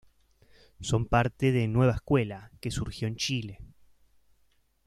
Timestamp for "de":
1.51-1.67